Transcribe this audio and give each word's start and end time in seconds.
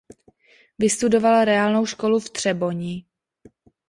Vystudoval 0.79 1.45
reálnou 1.45 1.85
školu 1.85 2.19
v 2.19 2.29
Třeboni. 2.29 3.05